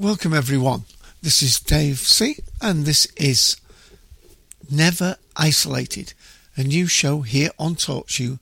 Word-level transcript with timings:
Welcome, 0.00 0.32
everyone. 0.32 0.84
This 1.22 1.42
is 1.42 1.58
Dave 1.58 1.98
C., 1.98 2.36
and 2.62 2.84
this 2.84 3.06
is 3.16 3.56
Never 4.70 5.16
Isolated, 5.36 6.12
a 6.56 6.62
new 6.62 6.86
show 6.86 7.22
here 7.22 7.50
on 7.58 7.74
TalkShoe, 7.74 8.38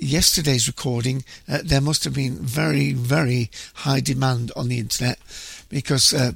yesterday's 0.00 0.66
recording 0.66 1.22
uh, 1.48 1.58
there 1.62 1.80
must 1.80 2.02
have 2.02 2.14
been 2.14 2.34
very 2.34 2.92
very 2.92 3.48
high 3.74 4.00
demand 4.00 4.50
on 4.56 4.68
the 4.68 4.78
internet 4.78 5.16
because 5.68 6.12
uh, 6.12 6.32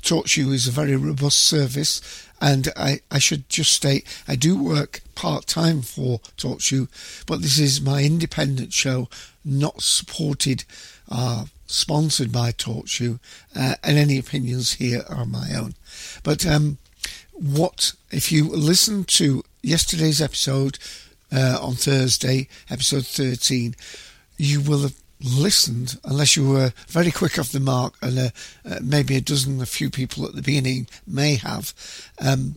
TalkShoe 0.00 0.52
is 0.52 0.66
a 0.66 0.72
very 0.72 0.96
robust 0.96 1.38
service. 1.38 2.02
And 2.38 2.68
I, 2.76 3.00
I 3.10 3.18
should 3.18 3.48
just 3.48 3.72
state 3.72 4.06
I 4.28 4.36
do 4.36 4.62
work 4.62 5.00
part 5.14 5.46
time 5.46 5.80
for 5.80 6.18
TalkShoe 6.36 6.88
but 7.26 7.40
this 7.40 7.58
is 7.58 7.80
my 7.80 8.02
independent 8.02 8.74
show 8.74 9.08
not 9.42 9.80
supported 9.80 10.64
uh, 11.10 11.46
sponsored 11.66 12.32
by 12.32 12.52
TalkShoe 12.52 13.18
uh, 13.54 13.74
and 13.82 13.98
any 13.98 14.18
opinions 14.18 14.74
here 14.74 15.02
are 15.08 15.26
my 15.26 15.52
own 15.54 15.74
but 16.22 16.46
um, 16.46 16.78
what 17.32 17.92
if 18.10 18.32
you 18.32 18.48
listen 18.48 19.04
to 19.04 19.42
yesterday's 19.62 20.22
episode 20.22 20.78
uh, 21.32 21.58
on 21.60 21.74
Thursday, 21.74 22.48
episode 22.70 23.06
13, 23.06 23.74
you 24.36 24.60
will 24.60 24.82
have 24.82 24.94
listened, 25.20 25.98
unless 26.04 26.36
you 26.36 26.48
were 26.48 26.72
very 26.88 27.10
quick 27.10 27.38
off 27.38 27.52
the 27.52 27.60
mark, 27.60 27.94
and 28.02 28.18
uh, 28.18 28.28
uh, 28.64 28.78
maybe 28.82 29.16
a 29.16 29.20
dozen, 29.20 29.60
a 29.60 29.66
few 29.66 29.90
people 29.90 30.24
at 30.26 30.34
the 30.34 30.42
beginning 30.42 30.86
may 31.06 31.34
have. 31.36 31.74
Um, 32.20 32.56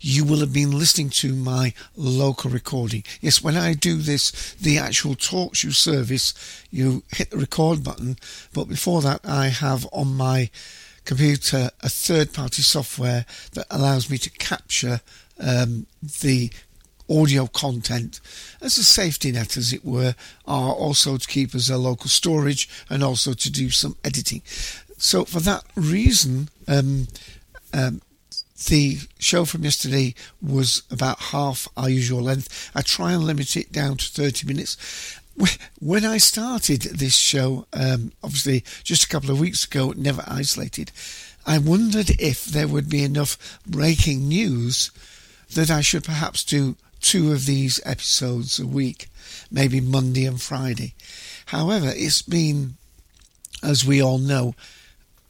you 0.00 0.24
will 0.24 0.40
have 0.40 0.52
been 0.52 0.78
listening 0.78 1.10
to 1.10 1.34
my 1.34 1.72
local 1.96 2.50
recording. 2.50 3.04
Yes, 3.20 3.42
when 3.42 3.56
I 3.56 3.74
do 3.74 3.96
this, 3.96 4.54
the 4.54 4.78
actual 4.78 5.14
talk 5.14 5.46
TalkShoe 5.46 5.74
service, 5.74 6.34
you 6.70 7.02
hit 7.12 7.30
the 7.30 7.36
record 7.36 7.84
button, 7.84 8.16
but 8.52 8.64
before 8.64 9.02
that, 9.02 9.20
I 9.24 9.48
have 9.48 9.86
on 9.92 10.16
my 10.16 10.50
computer 11.04 11.70
a 11.82 11.88
third 11.88 12.32
party 12.32 12.62
software 12.62 13.24
that 13.52 13.66
allows 13.70 14.10
me 14.10 14.18
to 14.18 14.30
capture 14.30 15.00
um, 15.38 15.86
the 16.22 16.50
audio 17.08 17.46
content 17.46 18.20
as 18.60 18.78
a 18.78 18.84
safety 18.84 19.30
net, 19.30 19.56
as 19.56 19.72
it 19.72 19.84
were, 19.84 20.14
are 20.46 20.72
also 20.72 21.16
to 21.16 21.28
keep 21.28 21.54
as 21.54 21.70
a 21.70 21.78
local 21.78 22.08
storage 22.08 22.68
and 22.90 23.04
also 23.04 23.32
to 23.32 23.50
do 23.50 23.70
some 23.70 23.96
editing. 24.02 24.42
So, 24.98 25.24
for 25.24 25.40
that 25.40 25.64
reason, 25.76 26.48
um, 26.66 27.06
um, 27.72 28.00
the 28.64 28.98
show 29.18 29.44
from 29.44 29.64
yesterday 29.64 30.14
was 30.40 30.82
about 30.90 31.18
half 31.20 31.68
our 31.76 31.90
usual 31.90 32.22
length. 32.22 32.70
I 32.74 32.82
try 32.82 33.12
and 33.12 33.24
limit 33.24 33.56
it 33.56 33.72
down 33.72 33.98
to 33.98 34.04
30 34.06 34.46
minutes. 34.46 34.76
When 35.78 36.04
I 36.04 36.16
started 36.16 36.82
this 36.82 37.16
show, 37.16 37.66
um, 37.74 38.12
obviously 38.24 38.64
just 38.82 39.04
a 39.04 39.08
couple 39.08 39.30
of 39.30 39.38
weeks 39.38 39.64
ago, 39.64 39.92
Never 39.94 40.24
Isolated, 40.26 40.90
I 41.46 41.58
wondered 41.58 42.10
if 42.18 42.46
there 42.46 42.66
would 42.66 42.88
be 42.88 43.04
enough 43.04 43.60
breaking 43.66 44.28
news 44.28 44.90
that 45.54 45.70
I 45.70 45.82
should 45.82 46.04
perhaps 46.04 46.42
do 46.42 46.76
two 47.00 47.32
of 47.32 47.46
these 47.46 47.80
episodes 47.84 48.58
a 48.58 48.66
week, 48.66 49.08
maybe 49.50 49.80
Monday 49.80 50.24
and 50.24 50.40
Friday. 50.40 50.94
However, 51.46 51.92
it's 51.94 52.22
been, 52.22 52.76
as 53.62 53.84
we 53.84 54.02
all 54.02 54.18
know, 54.18 54.54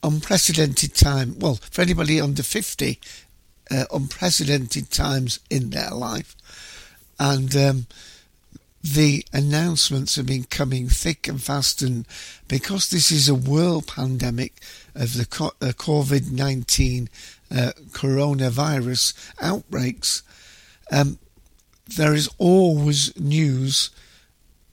unprecedented 0.07 0.95
time. 0.95 1.39
Well, 1.39 1.57
for 1.71 1.83
anybody 1.83 2.21
under 2.21 2.43
50, 2.43 3.01
uh, 3.71 3.85
unprecedented 3.93 4.91
times 4.91 5.41
in 5.51 5.71
their 5.71 5.91
life. 5.91 6.37
And 7.19 7.55
um, 7.57 7.87
the 8.83 9.25
announcements 9.33 10.17
have 10.17 10.27
been 10.27 10.45
coming 10.45 10.89
thick 10.89 11.27
and 11.27 11.43
fast. 11.43 11.83
And 11.83 12.07
because 12.47 12.89
this 12.89 13.11
is 13.11 13.29
a 13.29 13.35
world 13.35 13.89
pandemic 13.89 14.55
of 14.95 15.15
the 15.15 15.23
uh, 15.23 15.73
COVID 15.73 16.31
19 16.31 17.09
uh, 17.51 17.73
coronavirus 17.91 19.15
outbreaks, 19.41 20.23
um, 20.93 21.19
there 21.97 22.15
is 22.15 22.29
always 22.39 23.19
news, 23.19 23.91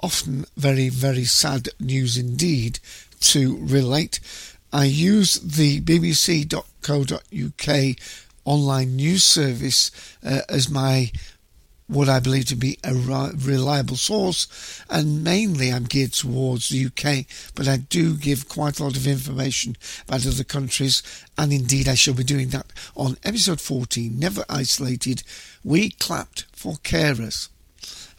often 0.01 0.45
very, 0.57 0.89
very 0.89 1.25
sad 1.25 1.69
news 1.79 2.17
indeed, 2.17 2.79
to 3.19 3.57
relate. 3.61 4.19
I 4.73 4.85
use 4.85 5.39
the 5.39 5.81
bbc.co.uk 5.81 6.57
online 8.44 8.95
news 8.95 9.23
service 9.23 9.91
uh, 10.25 10.41
as 10.50 10.67
my 10.69 11.11
what 11.88 12.09
I 12.09 12.19
believe 12.19 12.45
to 12.45 12.56
be 12.56 12.79
a 12.83 12.94
reliable 12.94 13.97
source, 13.97 14.83
and 14.89 15.23
mainly 15.23 15.72
I'm 15.72 15.83
geared 15.83 16.13
towards 16.13 16.69
the 16.69 16.85
UK, 16.88 17.25
but 17.53 17.67
I 17.67 17.78
do 17.78 18.16
give 18.16 18.50
quite 18.50 18.79
a 18.79 18.83
lot 18.85 18.95
of 18.95 19.06
information 19.06 19.78
about 20.07 20.25
other 20.25 20.44
countries, 20.44 21.03
and 21.38 21.53
indeed 21.53 21.88
I 21.88 21.94
shall 21.94 22.16
be 22.16 22.23
doing 22.23 22.50
that 22.50 22.67
on 22.95 23.17
episode 23.23 23.62
14, 23.62 24.17
Never 24.17 24.44
Isolated. 24.50 25.23
We 25.63 25.91
clapped 25.91 26.45
for 26.51 26.75
carers, 26.78 27.50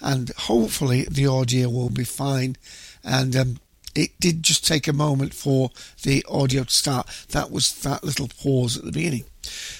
and 0.01 0.31
hopefully 0.37 1.07
the 1.11 1.27
audio 1.27 1.69
will 1.69 1.91
be 1.91 2.05
fine, 2.05 2.57
and 3.03 3.35
um, 3.35 3.57
it 3.95 4.19
did 4.21 4.43
just 4.43 4.67
take 4.67 4.89
a 4.89 4.93
moment 4.93 5.35
for 5.35 5.71
the 6.03 6.25
audio 6.29 6.65
to 6.65 6.71
start. 6.71 7.07
That 7.31 7.51
was 7.51 7.75
that 7.83 8.05
little 8.05 8.29
pause 8.29 8.77
at 8.77 8.85
the 8.85 8.93
beginning. 8.93 9.25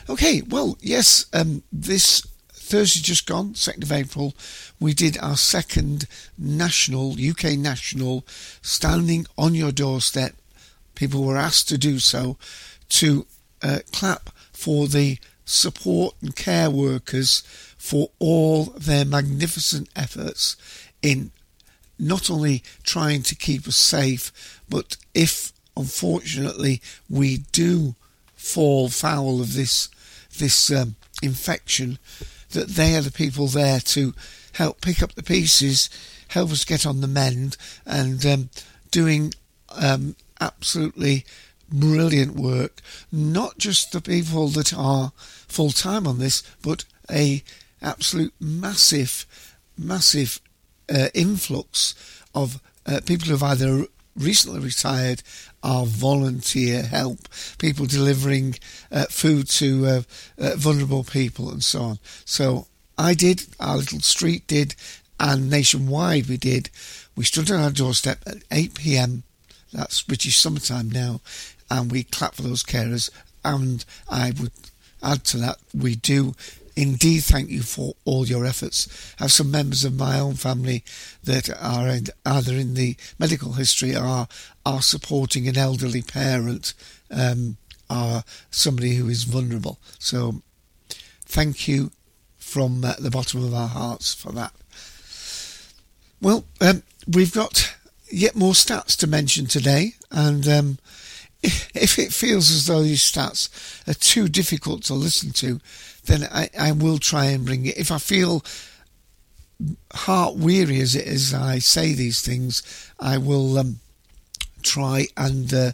Okay, 0.09 0.43
well, 0.43 0.77
yes, 0.81 1.27
um, 1.33 1.63
this 1.73 2.27
Thursday 2.53 3.01
just 3.01 3.27
gone, 3.27 3.55
2nd 3.55 3.83
of 3.83 3.93
April, 3.93 4.35
we 4.81 4.95
did 4.95 5.19
our 5.19 5.37
second 5.37 6.07
national, 6.39 7.13
UK 7.13 7.59
national, 7.59 8.25
standing 8.63 9.27
on 9.37 9.55
your 9.55 9.73
doorstep. 9.73 10.35
People 10.95 11.25
were 11.25 11.37
asked 11.37 11.69
to 11.69 11.79
do 11.79 11.99
so 11.99 12.37
to 12.91 13.27
uh, 13.63 13.81
clap 13.93 14.31
for 14.53 14.87
the 14.87 15.19
support 15.45 16.15
and 16.23 16.35
care 16.35 16.71
workers 16.71 17.43
for 17.77 18.11
all 18.19 18.65
their 18.65 19.05
magnificent 19.05 19.89
efforts 19.95 20.57
in 21.03 21.31
not 21.99 22.31
only 22.31 22.63
trying 22.83 23.23
to 23.23 23.35
keep 23.35 23.67
us 23.67 23.77
safe, 23.77 24.61
but 24.69 24.97
if 25.15 25.53
unfortunately 25.77 26.81
we 27.09 27.39
do 27.53 27.95
fall 28.35 28.89
foul 28.89 29.41
of 29.41 29.55
this 29.55 29.89
this 30.39 30.71
um, 30.71 30.97
infection, 31.23 31.99
that 32.51 32.69
they 32.69 32.97
are 32.97 33.01
the 33.01 33.11
people 33.11 33.47
there 33.47 33.79
to 33.81 34.13
help 34.55 34.81
pick 34.81 35.03
up 35.03 35.15
the 35.15 35.23
pieces, 35.23 35.89
help 36.29 36.51
us 36.51 36.65
get 36.65 36.85
on 36.85 37.01
the 37.01 37.07
mend, 37.07 37.57
and 37.87 38.27
um, 38.27 38.49
doing 38.91 39.33
um, 39.71 40.17
absolutely 40.41 41.25
brilliant 41.69 42.35
work. 42.35 42.81
Not 43.13 43.59
just 43.59 43.93
the 43.93 44.01
people 44.01 44.49
that 44.49 44.75
are 44.75 45.13
full 45.17 45.71
time 45.71 46.07
on 46.07 46.19
this, 46.19 46.43
but 46.63 46.85
a 47.11 47.43
absolute 47.81 48.33
massive 48.41 49.27
massive 49.77 50.41
uh, 50.93 51.09
influx 51.15 51.95
of 52.35 52.61
uh, 52.87 53.01
people 53.07 53.29
who've 53.29 53.43
either 53.43 53.87
recently 54.17 54.61
retired 54.61 55.23
are 55.63 55.87
volunteer 55.87 56.83
help, 56.83 57.21
people 57.59 57.87
delivering 57.87 58.55
uh, 58.93 59.07
food 59.07 59.49
to 59.49 59.87
uh, 59.87 60.03
uh, 60.39 60.55
vulnerable 60.57 61.05
people 61.05 61.51
and 61.51 61.65
so 61.65 61.83
on. 61.83 61.99
So 62.25 62.67
I 62.99 63.15
did, 63.15 63.47
our 63.59 63.77
little 63.79 64.01
street 64.01 64.47
did, 64.47 64.75
and 65.19 65.51
nationwide 65.51 66.29
we 66.29 66.37
did. 66.37 66.71
We 67.17 67.25
stood 67.25 67.51
on 67.51 67.61
our 67.61 67.71
doorstep 67.71 68.19
at 68.27 68.39
8 68.51 68.75
p.m. 68.75 69.23
That's 69.73 70.03
British 70.03 70.39
summertime 70.39 70.91
now, 70.91 71.21
and 71.71 71.91
we 71.91 72.05
clapped 72.05 72.37
for 72.37 72.43
those 72.43 72.63
carers. 72.63 73.11
And 73.45 73.85
I 74.09 74.33
would 74.41 74.53
add 75.03 75.25
to 75.25 75.39
that, 75.39 75.59
we 75.75 75.97
do 75.97 76.35
indeed 76.77 77.21
thank 77.21 77.51
you 77.51 77.63
for 77.63 77.95
all 78.05 78.27
your 78.27 78.45
efforts. 78.45 79.15
I 79.19 79.25
have 79.25 79.33
some 79.33 79.51
members 79.51 79.85
of 79.85 79.99
my 79.99 80.19
own 80.19 80.35
family 80.35 80.85
that 81.23 81.51
are 81.61 81.89
in, 81.89 82.07
either 82.27 82.55
in 82.55 82.75
the 82.75 82.97
medical 83.19 83.53
history 83.53 83.97
or 83.97 84.29
are 84.67 84.83
supporting 84.83 85.47
an 85.49 85.57
elderly 85.57 86.03
parent, 86.03 86.75
um, 87.11 87.57
or 87.91 88.23
somebody 88.51 88.95
who 88.95 89.09
is 89.09 89.25
vulnerable. 89.25 89.79
So 89.99 90.43
thank 91.25 91.69
you 91.69 91.91
from 92.39 92.85
uh, 92.85 92.95
the 92.99 93.11
bottom 93.11 93.45
of 93.45 93.55
our 93.55 93.69
hearts 93.69 94.15
for 94.15 94.33
that. 94.33 94.53
Well, 96.21 96.45
um, 96.61 96.83
we've 97.07 97.33
got 97.33 97.75
yet 98.11 98.37
more 98.37 98.53
stats 98.53 98.97
to 98.99 99.07
mention 99.07 99.47
today, 99.47 99.95
and 100.11 100.47
um, 100.49 100.79
if 101.43 101.99
it 101.99 102.13
feels 102.13 102.51
as 102.51 102.67
though 102.67 102.83
these 102.83 103.03
stats 103.03 103.49
are 103.89 103.95
too 103.95 104.29
difficult 104.29 104.85
to 104.85 104.95
listen 104.95 105.33
to, 105.33 105.61
then 106.07 106.29
I, 106.31 106.51
I 106.59 106.73
will 106.73 106.99
try 106.99 107.27
and 107.27 107.45
bring 107.45 107.67
it. 107.67 107.77
If 107.77 107.91
I 107.91 107.99
feel 107.99 108.45
heart 109.95 110.35
weary 110.35 110.81
as 110.81 110.95
it 110.95 111.07
as 111.07 111.33
I 111.33 111.59
say 111.59 111.93
these 111.93 112.21
things, 112.21 112.63
I 112.99 113.19
will 113.19 113.59
um, 113.59 113.81
try 114.63 115.07
and 115.17 115.53
uh, 115.53 115.73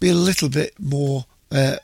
be 0.00 0.08
a 0.08 0.14
little 0.14 0.48
bit 0.48 0.78
more 0.78 1.26
uh, 1.50 1.76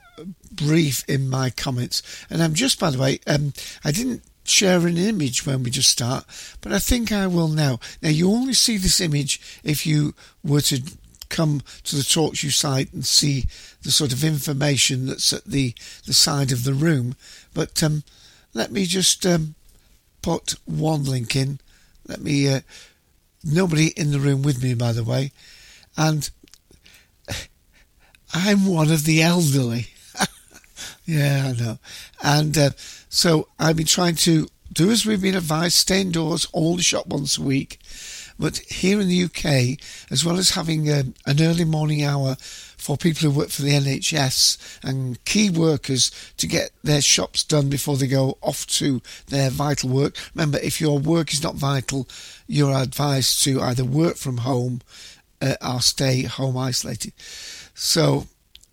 brief 0.52 1.04
in 1.08 1.28
my 1.28 1.50
comments. 1.50 2.02
And 2.30 2.42
I'm 2.42 2.54
just, 2.54 2.80
by 2.80 2.90
the 2.90 2.98
way, 2.98 3.20
um, 3.26 3.52
I 3.84 3.92
didn't 3.92 4.22
share 4.44 4.86
an 4.86 4.96
image 4.96 5.44
when 5.46 5.62
we 5.62 5.70
just 5.70 5.90
start, 5.90 6.24
but 6.60 6.72
I 6.72 6.78
think 6.78 7.12
I 7.12 7.26
will 7.26 7.48
now. 7.48 7.80
Now, 8.02 8.08
you 8.08 8.30
only 8.30 8.54
see 8.54 8.76
this 8.76 9.00
image 9.00 9.40
if 9.62 9.86
you 9.86 10.14
were 10.42 10.62
to 10.62 10.82
come 11.28 11.62
to 11.84 11.96
the 11.96 12.02
TalkShoe 12.02 12.52
site 12.52 12.92
and 12.92 13.04
see 13.04 13.44
the 13.82 13.90
sort 13.90 14.12
of 14.12 14.24
information 14.24 15.06
that's 15.06 15.32
at 15.32 15.44
the, 15.44 15.74
the 16.06 16.12
side 16.12 16.52
of 16.52 16.64
the 16.64 16.74
room. 16.74 17.16
But 17.54 17.82
um, 17.82 18.04
let 18.54 18.70
me 18.72 18.84
just 18.84 19.24
um, 19.26 19.54
put 20.22 20.54
one 20.64 21.04
link 21.04 21.36
in. 21.36 21.60
Let 22.06 22.20
me. 22.20 22.48
Uh, 22.48 22.60
nobody 23.44 23.88
in 23.96 24.10
the 24.10 24.20
room 24.20 24.42
with 24.42 24.62
me, 24.62 24.74
by 24.74 24.92
the 24.92 25.04
way, 25.04 25.32
and 25.96 26.30
I'm 28.34 28.66
one 28.66 28.90
of 28.90 29.04
the 29.04 29.22
elderly. 29.22 29.88
yeah, 31.06 31.46
I 31.52 31.60
know. 31.60 31.78
And 32.22 32.56
uh, 32.56 32.70
so 33.08 33.48
I've 33.58 33.76
been 33.76 33.86
trying 33.86 34.16
to 34.16 34.48
do 34.72 34.90
as 34.90 35.06
we've 35.06 35.22
been 35.22 35.36
advised, 35.36 35.74
stay 35.74 36.00
indoors, 36.00 36.46
only 36.52 36.82
shop 36.82 37.06
once 37.06 37.38
a 37.38 37.42
week. 37.42 37.78
But 38.38 38.58
here 38.58 39.00
in 39.00 39.08
the 39.08 39.24
UK, 39.24 39.78
as 40.10 40.24
well 40.24 40.38
as 40.38 40.50
having 40.50 40.88
a, 40.88 41.00
um, 41.00 41.14
an 41.26 41.42
early 41.42 41.64
morning 41.64 42.04
hour 42.04 42.36
for 42.40 42.96
people 42.96 43.28
who 43.28 43.36
work 43.36 43.48
for 43.48 43.62
the 43.62 43.72
NHS 43.72 44.78
and 44.82 45.22
key 45.24 45.50
workers 45.50 46.10
to 46.36 46.46
get 46.46 46.70
their 46.84 47.00
shops 47.00 47.42
done 47.42 47.68
before 47.68 47.96
they 47.96 48.06
go 48.06 48.38
off 48.40 48.66
to 48.66 49.02
their 49.26 49.50
vital 49.50 49.90
work. 49.90 50.16
Remember, 50.34 50.58
if 50.58 50.80
your 50.80 50.98
work 50.98 51.32
is 51.32 51.42
not 51.42 51.56
vital, 51.56 52.08
you're 52.46 52.74
advised 52.74 53.42
to 53.44 53.60
either 53.60 53.84
work 53.84 54.16
from 54.16 54.38
home 54.38 54.80
uh, 55.42 55.56
or 55.60 55.80
stay 55.80 56.22
home 56.22 56.56
isolated. 56.56 57.12
So 57.74 58.26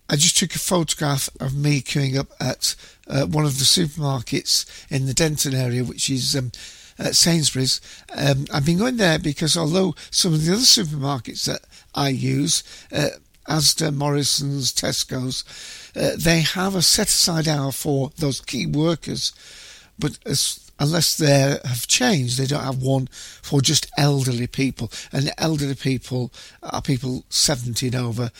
I 0.08 0.14
just 0.16 0.36
took 0.36 0.54
a 0.54 0.60
photograph 0.60 1.28
of 1.40 1.56
me 1.56 1.80
queuing 1.80 2.16
up 2.16 2.28
at 2.38 2.76
uh, 3.08 3.26
one 3.26 3.44
of 3.44 3.58
the 3.58 3.64
supermarkets 3.64 4.64
in 4.88 5.06
the 5.06 5.14
Denton 5.14 5.54
area, 5.54 5.82
which 5.82 6.08
is 6.08 6.36
um, 6.36 6.52
at 6.98 7.16
Sainsbury's. 7.16 7.80
Um, 8.16 8.46
I've 8.52 8.66
been 8.66 8.78
going 8.78 8.96
there 8.96 9.18
because 9.18 9.56
although 9.56 9.94
some 10.10 10.34
of 10.34 10.44
the 10.44 10.52
other 10.52 10.62
supermarkets 10.62 11.44
that 11.46 11.62
I 11.94 12.08
use, 12.08 12.62
uh, 12.92 13.08
Asda, 13.48 13.94
Morrison's, 13.94 14.72
Tesco's, 14.72 15.44
uh, 15.94 16.16
they 16.18 16.40
have 16.40 16.74
a 16.74 16.82
set 16.82 17.08
aside 17.08 17.48
hour 17.48 17.72
for 17.72 18.10
those 18.16 18.40
key 18.40 18.66
workers, 18.66 19.32
but 19.98 20.18
as, 20.26 20.70
unless 20.78 21.16
they 21.16 21.58
have 21.64 21.86
changed, 21.86 22.38
they 22.38 22.46
don't 22.46 22.64
have 22.64 22.82
one 22.82 23.08
for 23.42 23.60
just 23.60 23.90
elderly 23.96 24.46
people. 24.46 24.90
And 25.12 25.32
elderly 25.38 25.74
people 25.74 26.32
are 26.62 26.82
people 26.82 27.24
70 27.28 27.86
and 27.86 27.96
over 27.96 28.30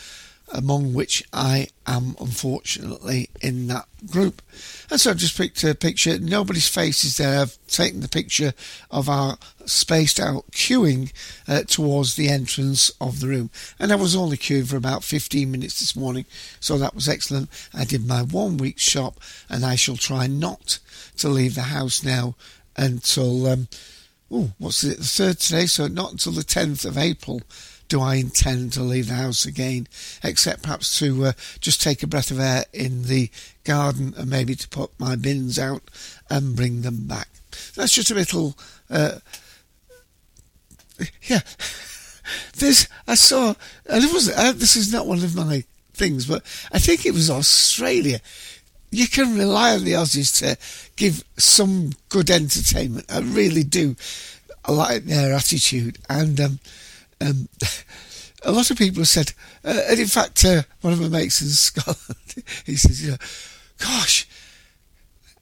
among 0.53 0.93
which 0.93 1.23
I 1.33 1.67
am 1.85 2.15
unfortunately 2.19 3.29
in 3.41 3.67
that 3.67 3.87
group. 4.09 4.41
And 4.89 4.99
so 4.99 5.11
I've 5.11 5.17
just 5.17 5.37
picked 5.37 5.63
a 5.63 5.75
picture. 5.75 6.17
Nobody's 6.19 6.67
face 6.67 7.03
is 7.03 7.17
there. 7.17 7.41
I've 7.41 7.57
taken 7.67 7.99
the 7.99 8.07
picture 8.07 8.53
of 8.89 9.09
our 9.09 9.37
spaced 9.65 10.19
out 10.19 10.49
queuing 10.51 11.11
uh, 11.47 11.63
towards 11.63 12.15
the 12.15 12.29
entrance 12.29 12.89
of 13.01 13.19
the 13.19 13.27
room. 13.27 13.49
And 13.79 13.91
I 13.91 13.95
was 13.95 14.15
only 14.15 14.37
queuing 14.37 14.67
for 14.67 14.77
about 14.77 15.03
15 15.03 15.51
minutes 15.51 15.79
this 15.79 15.95
morning, 15.95 16.25
so 16.59 16.77
that 16.77 16.95
was 16.95 17.09
excellent. 17.09 17.49
I 17.73 17.83
did 17.83 18.07
my 18.07 18.21
one 18.23 18.57
week 18.57 18.79
shop, 18.79 19.19
and 19.49 19.65
I 19.65 19.75
shall 19.75 19.97
try 19.97 20.27
not 20.27 20.79
to 21.17 21.29
leave 21.29 21.55
the 21.55 21.63
house 21.63 22.03
now 22.03 22.35
until, 22.77 23.47
um, 23.47 23.67
oh, 24.31 24.51
what's 24.57 24.83
it, 24.83 24.97
the 24.97 25.03
third 25.03 25.39
today? 25.39 25.65
So 25.65 25.87
not 25.87 26.11
until 26.11 26.31
the 26.31 26.41
10th 26.41 26.85
of 26.85 26.97
April 26.97 27.41
do 27.87 28.01
I 28.01 28.15
intend 28.15 28.73
to 28.73 28.81
leave 28.81 29.07
the 29.07 29.15
house 29.15 29.45
again, 29.45 29.87
except 30.23 30.63
perhaps 30.63 30.99
to 30.99 31.25
uh, 31.25 31.31
just 31.59 31.81
take 31.81 32.03
a 32.03 32.07
breath 32.07 32.31
of 32.31 32.39
air 32.39 32.65
in 32.73 33.03
the 33.03 33.29
garden 33.63 34.13
and 34.17 34.29
maybe 34.29 34.55
to 34.55 34.67
put 34.69 34.91
my 34.99 35.15
bins 35.15 35.57
out 35.57 35.83
and 36.29 36.55
bring 36.55 36.81
them 36.81 37.07
back. 37.07 37.29
That's 37.75 37.93
just 37.93 38.11
a 38.11 38.15
little, 38.15 38.57
uh, 38.89 39.19
yeah. 41.23 41.41
This 42.57 42.89
I 43.07 43.15
saw, 43.15 43.53
and 43.85 44.03
it 44.03 44.11
was 44.11 44.29
uh, 44.29 44.51
this 44.51 44.75
is 44.75 44.91
not 44.91 45.07
one 45.07 45.23
of 45.23 45.33
my 45.33 45.63
things, 45.93 46.25
but 46.25 46.43
I 46.73 46.79
think 46.79 47.05
it 47.05 47.13
was 47.13 47.29
Australia. 47.29 48.19
You 48.91 49.07
can 49.07 49.37
rely 49.37 49.75
on 49.75 49.85
the 49.85 49.93
Aussies 49.93 50.37
to 50.39 50.57
give 50.97 51.23
some 51.37 51.91
good 52.09 52.29
entertainment. 52.29 53.05
I 53.09 53.19
really 53.19 53.63
do. 53.63 53.95
Like 54.67 55.05
their 55.05 55.33
attitude, 55.33 55.99
and 56.09 56.37
um, 56.41 56.59
um, 57.21 57.49
a 58.43 58.51
lot 58.51 58.69
of 58.71 58.77
people 58.77 59.01
have 59.01 59.07
said, 59.07 59.33
uh, 59.63 59.81
and 59.89 59.99
in 59.99 60.07
fact, 60.07 60.43
uh, 60.45 60.63
one 60.81 60.93
of 60.93 61.01
my 61.01 61.09
mates 61.09 61.41
in 61.41 61.47
Scotland, 61.49 62.43
he 62.65 62.75
says, 62.75 63.03
you 63.03 63.11
know, 63.11 63.17
gosh, 63.77 64.27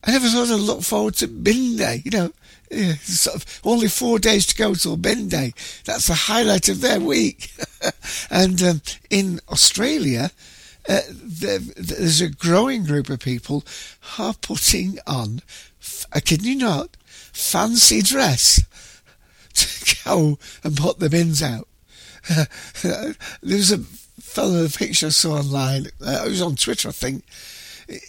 I 0.04 0.12
never 0.12 0.28
sort 0.28 0.50
of 0.50 0.60
look 0.60 0.82
forward 0.82 1.14
to 1.16 1.28
bin 1.28 1.76
day, 1.76 2.02
you 2.04 2.10
know. 2.10 2.32
Yeah, 2.70 2.94
sort 2.94 3.36
of 3.36 3.60
only 3.64 3.86
four 3.86 4.18
days 4.18 4.44
to 4.46 4.56
go 4.56 4.74
till 4.74 4.96
bin 4.96 5.28
day. 5.28 5.52
That's 5.84 6.08
the 6.08 6.14
highlight 6.14 6.68
of 6.68 6.80
their 6.80 6.98
week. 6.98 7.52
and 8.30 8.60
um, 8.60 8.82
in 9.08 9.40
Australia, 9.48 10.32
uh, 10.88 11.00
there's 11.08 12.20
a 12.20 12.28
growing 12.28 12.84
group 12.84 13.08
of 13.08 13.20
people 13.20 13.64
who 14.00 14.22
are 14.24 14.34
putting 14.34 14.98
on, 15.06 15.42
I 16.12 16.18
kid 16.18 16.44
you 16.44 16.56
not, 16.56 16.96
fancy 17.32 18.02
dress 18.02 18.62
go 20.04 20.38
and 20.64 20.76
put 20.76 20.98
the 20.98 21.10
bins 21.10 21.42
out. 21.42 21.68
there 22.82 23.14
was 23.42 23.72
a 23.72 23.78
fellow, 23.78 24.64
a 24.64 24.68
picture 24.68 25.06
I 25.06 25.10
saw 25.10 25.38
online, 25.38 25.86
uh, 26.04 26.24
it 26.26 26.28
was 26.28 26.42
on 26.42 26.56
Twitter, 26.56 26.88
I 26.88 26.92
think, 26.92 27.24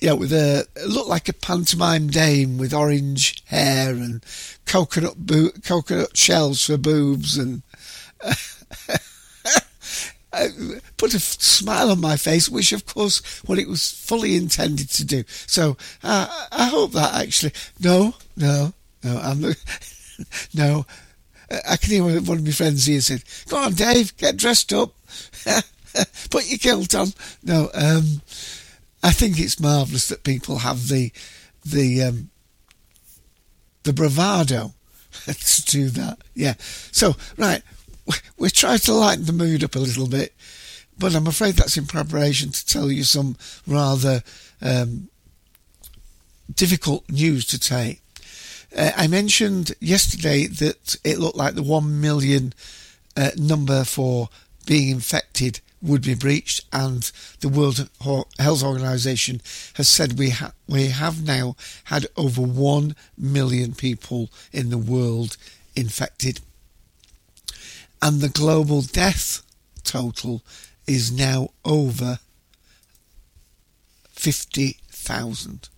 yeah, 0.02 0.14
with 0.14 0.34
a, 0.34 0.66
looked 0.88 1.10
like 1.10 1.30
a 1.30 1.34
pantomime 1.34 2.08
dame 2.08 2.58
with 2.58 2.74
orange 2.74 3.44
hair 3.46 3.92
and 3.92 4.24
coconut 4.66 5.18
bo- 5.18 5.52
coconut 5.64 6.18
shells 6.18 6.66
for 6.66 6.78
boobs 6.78 7.38
and 7.38 7.62
put 10.98 11.14
a 11.14 11.20
smile 11.20 11.92
on 11.92 12.02
my 12.02 12.18
face, 12.18 12.50
which 12.50 12.72
of 12.72 12.86
course 12.86 13.22
what 13.46 13.60
it 13.60 13.68
was 13.68 13.92
fully 13.92 14.36
intended 14.36 14.90
to 14.90 15.06
do. 15.06 15.24
So 15.28 15.78
uh, 16.04 16.48
I 16.52 16.68
hope 16.68 16.94
that 16.94 17.14
actually, 17.14 17.54
no, 17.80 18.16
no, 18.36 18.74
no, 19.04 19.18
I'm 19.18 19.42
no, 20.54 20.86
I 21.50 21.78
can 21.78 21.92
hear 21.92 22.04
one 22.04 22.18
of 22.18 22.44
my 22.46 22.52
friends 22.52 22.86
here 22.86 23.02
said, 23.02 23.24
"Go 23.48 23.58
on, 23.58 23.74
Dave, 23.74 24.16
get 24.18 24.38
dressed 24.38 24.74
up, 24.74 24.94
put 26.30 26.50
your 26.50 26.58
kilt 26.58 26.94
on." 26.94 27.14
No, 27.44 27.70
um, 27.74 28.22
I 29.02 29.12
think 29.12 29.40
it's 29.40 29.60
marvellous 29.60 30.08
that 30.10 30.24
people 30.24 30.60
have 30.60 30.88
the 30.90 31.12
the 31.66 32.04
um, 32.04 32.30
the 33.84 33.94
bravado 33.94 34.74
to 35.26 35.66
do 35.66 35.90
that. 35.90 36.20
Yeah. 36.36 36.56
So 36.92 37.16
right, 37.38 37.62
we're 38.38 38.50
trying 38.50 38.80
to 38.80 38.94
lighten 38.94 39.26
the 39.26 39.34
mood 39.34 39.64
up 39.64 39.76
a 39.76 39.80
little 39.80 40.08
bit, 40.08 40.34
but 40.98 41.16
I'm 41.16 41.28
afraid 41.28 41.56
that's 41.56 41.78
in 41.78 41.86
preparation 41.86 42.52
to 42.52 42.66
tell 42.66 42.92
you 42.92 43.04
some 43.04 43.38
rather 43.66 44.24
um, 44.62 45.10
difficult 46.54 47.10
news 47.10 47.46
to 47.48 47.60
take. 47.60 48.02
Uh, 48.76 48.92
I 48.96 49.08
mentioned 49.08 49.74
yesterday 49.80 50.48
that 50.48 50.98
it 51.04 51.20
looked 51.20 51.38
like 51.38 51.56
the 51.56 51.64
1 51.64 52.02
million 52.02 52.54
uh, 53.16 53.32
number 53.38 53.84
for 53.84 54.30
being 54.66 54.90
infected 54.90 55.62
would 55.82 56.02
be 56.02 56.16
breached, 56.16 56.66
and 56.74 57.12
the 57.40 57.50
World 57.50 57.90
Health 58.40 58.64
Organization 58.64 59.42
has 59.76 59.88
said 59.88 60.18
we 60.18 60.32
ha- 60.32 60.54
we 60.68 60.88
have 60.88 61.24
now 61.24 61.56
had 61.86 62.08
over 62.18 62.42
one 62.42 62.96
million 63.18 63.74
people 63.76 64.30
in 64.52 64.70
the 64.70 64.78
world 64.78 65.38
infected, 65.76 66.40
and 68.02 68.22
the 68.22 68.30
global 68.30 68.82
death 68.82 69.44
total 69.84 70.42
is 70.88 71.12
now 71.12 71.50
over 71.64 72.20
fifty 74.10 74.78
thousand. 74.90 75.70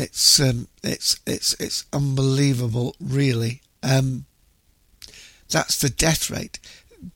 It's 0.00 0.40
um, 0.40 0.68
it's 0.82 1.20
it's 1.26 1.54
it's 1.60 1.84
unbelievable, 1.92 2.96
really. 3.00 3.60
Um, 3.82 4.26
that's 5.48 5.80
the 5.80 5.90
death 5.90 6.30
rate 6.30 6.58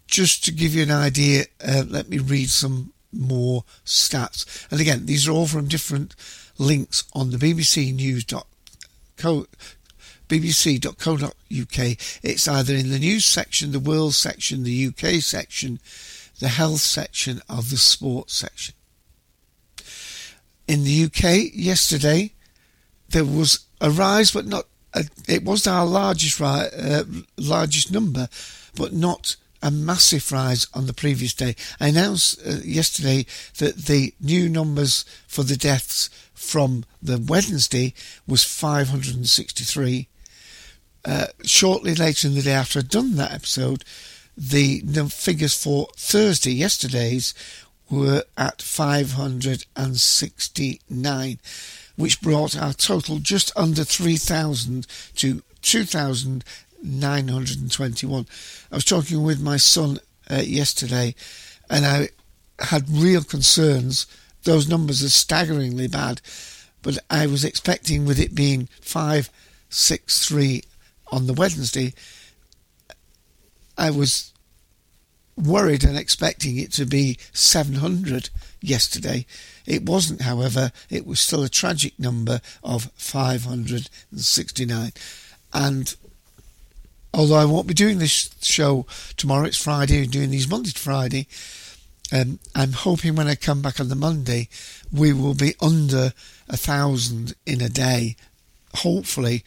just 0.07 0.45
to 0.45 0.53
give 0.53 0.75
you 0.75 0.83
an 0.83 0.91
idea, 0.91 1.45
uh, 1.67 1.85
let 1.89 2.09
me 2.09 2.19
read 2.19 2.49
some 2.49 2.93
more 3.13 3.65
stats. 3.85 4.67
And 4.71 4.81
again, 4.81 5.07
these 5.07 5.29
are 5.29 5.33
all 5.33 5.47
from 5.47 5.69
different 5.69 6.15
links 6.59 7.05
on 7.15 7.31
the 7.31 7.37
BBC 7.37 7.95
News.co. 7.95 9.47
BBC.co.uk. 10.29 11.97
It's 12.23 12.49
either 12.49 12.75
in 12.75 12.91
the 12.91 12.99
news 12.99 13.25
section, 13.25 13.73
the 13.73 13.79
world 13.79 14.15
section, 14.15 14.63
the 14.63 14.87
UK 14.87 15.21
section, 15.21 15.81
the 16.41 16.49
health 16.49 16.81
section, 16.81 17.41
or 17.49 17.57
the 17.57 17.77
sports 17.77 18.35
section. 18.35 18.75
In 20.67 20.85
the 20.85 21.05
UK 21.05 21.51
yesterday, 21.53 22.33
there 23.15 23.25
was 23.25 23.65
a 23.81 23.91
rise, 23.91 24.33
but 24.33 24.47
not. 24.47 24.67
A, 24.93 25.07
it 25.27 25.45
was 25.45 25.67
our 25.67 25.87
largest 25.87 26.39
uh, 26.41 27.05
largest 27.39 27.91
number, 27.91 28.29
but 28.77 28.93
not 28.93 29.37
a 29.63 29.71
massive 29.71 30.31
rise 30.31 30.67
on 30.75 30.87
the 30.87 30.93
previous 30.93 31.33
day. 31.33 31.57
I 31.81 31.89
announced 31.89 32.39
uh, 32.47 32.57
yesterday 32.63 33.25
that 33.59 33.87
the 33.87 34.13
new 34.21 34.47
numbers 34.49 35.05
for 35.27 35.45
the 35.45 35.57
deaths 35.57 36.11
from 36.35 36.85
the 37.01 37.19
Wednesday 37.19 37.95
was 38.27 38.45
563. 38.45 40.09
Uh, 41.07 41.27
shortly 41.45 41.95
later 41.95 42.29
in 42.29 42.35
the 42.35 42.43
day 42.43 42.53
after 42.53 42.81
I'd 42.81 42.89
done 42.89 43.17
that 43.17 43.33
episode, 43.33 43.85
the, 44.37 44.81
the 44.81 45.09
figures 45.09 45.55
for 45.55 45.89
Thursday, 45.97 46.53
yesterday's, 46.53 47.33
were 47.91 48.25
at 48.37 48.61
569, 48.61 51.39
which 51.97 52.21
brought 52.21 52.57
our 52.57 52.73
total 52.73 53.19
just 53.19 53.53
under 53.57 53.83
3,000 53.85 54.87
to 55.17 55.43
2,921. 55.63 58.27
I 58.71 58.75
was 58.75 58.85
talking 58.85 59.23
with 59.23 59.41
my 59.41 59.57
son 59.57 59.99
uh, 60.31 60.43
yesterday 60.45 61.15
and 61.71 61.87
I 61.87 62.11
had 62.59 62.91
real 62.91 63.23
concerns. 63.23 64.07
Those 64.45 64.69
numbers 64.69 65.03
are 65.03 65.09
staggeringly 65.09 65.89
bad, 65.89 66.21
but 66.83 66.99
I 67.11 67.27
was 67.27 67.45
expecting 67.45 68.05
with 68.05 68.21
it 68.21 68.35
being 68.35 68.69
563 68.83 70.63
on 71.11 71.27
the 71.27 71.33
Wednesday, 71.33 71.95
I 73.79 73.91
was 73.91 74.34
worried 75.37 75.85
and 75.85 75.97
expecting 75.97 76.57
it 76.57 76.73
to 76.73 76.87
be 76.87 77.19
700 77.33 78.31
yesterday. 78.61 79.27
It 79.67 79.85
wasn't, 79.85 80.23
however, 80.23 80.73
it 80.91 81.07
was 81.07 81.21
still 81.21 81.43
a 81.43 81.49
tragic 81.49 81.99
number 81.99 82.41
of 82.63 82.91
569. 82.97 84.93
And 85.53 85.95
although 87.13 87.37
I 87.37 87.45
won't 87.45 87.67
be 87.67 87.75
doing 87.75 87.99
this 87.99 88.35
show 88.43 88.87
tomorrow, 89.17 89.47
it's 89.47 89.63
Friday, 89.63 90.05
I'm 90.05 90.11
doing 90.11 90.31
these 90.31 90.49
Monday 90.49 90.71
to 90.71 90.79
Friday. 90.79 91.27
Um, 92.13 92.39
I'm 92.55 92.73
hoping 92.73 93.17
when 93.17 93.29
I 93.29 93.35
come 93.35 93.63
back 93.63 93.81
on 93.81 93.89
the 93.89 93.95
Monday, 93.95 94.49
we 94.93 95.13
will 95.13 95.35
be 95.35 95.55
under 95.61 96.13
a 96.49 96.57
thousand 96.57 97.35
in 97.47 97.61
a 97.61 97.69
day. 97.69 98.17
Hopefully, 98.77 99.43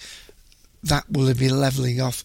that 0.83 1.09
will 1.09 1.33
be 1.33 1.49
levelling 1.49 2.01
off. 2.01 2.23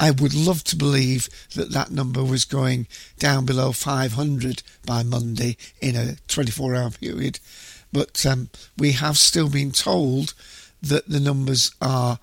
I 0.00 0.10
would 0.10 0.32
love 0.32 0.64
to 0.64 0.76
believe 0.76 1.28
that 1.54 1.72
that 1.72 1.90
number 1.90 2.24
was 2.24 2.46
going 2.46 2.86
down 3.18 3.44
below 3.44 3.70
500 3.70 4.62
by 4.86 5.02
Monday 5.02 5.58
in 5.82 5.94
a 5.94 6.16
24 6.26 6.74
hour 6.74 6.90
period. 6.90 7.38
But 7.92 8.24
um, 8.24 8.48
we 8.78 8.92
have 8.92 9.18
still 9.18 9.50
been 9.50 9.72
told 9.72 10.32
that 10.80 11.06
the 11.06 11.20
numbers 11.20 11.70
are 11.82 12.18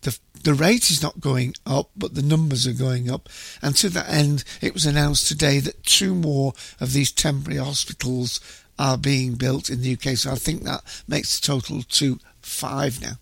the 0.00 0.18
the 0.42 0.54
rate 0.54 0.90
is 0.90 1.02
not 1.02 1.20
going 1.20 1.54
up, 1.64 1.90
but 1.96 2.14
the 2.14 2.22
numbers 2.22 2.66
are 2.66 2.72
going 2.72 3.08
up. 3.08 3.28
And 3.62 3.76
to 3.76 3.88
that 3.90 4.08
end, 4.08 4.42
it 4.60 4.74
was 4.74 4.84
announced 4.84 5.28
today 5.28 5.60
that 5.60 5.84
two 5.84 6.16
more 6.16 6.52
of 6.80 6.92
these 6.92 7.12
temporary 7.12 7.60
hospitals 7.60 8.40
are 8.76 8.98
being 8.98 9.34
built 9.34 9.70
in 9.70 9.82
the 9.82 9.92
UK. 9.92 10.16
So 10.16 10.32
I 10.32 10.34
think 10.34 10.64
that 10.64 10.82
makes 11.06 11.38
the 11.38 11.46
total 11.46 11.82
to 11.82 12.18
five 12.42 13.00
now. 13.00 13.14